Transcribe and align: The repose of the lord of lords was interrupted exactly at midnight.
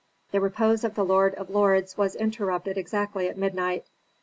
The 0.31 0.41
repose 0.41 0.83
of 0.83 0.95
the 0.95 1.05
lord 1.05 1.35
of 1.35 1.51
lords 1.51 1.95
was 1.95 2.15
interrupted 2.15 2.75
exactly 2.75 3.29
at 3.29 3.37
midnight. 3.37 3.85